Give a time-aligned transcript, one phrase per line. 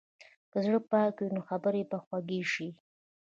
[0.51, 2.69] که زړه پاک وي، نو خبرې به خوږې شي.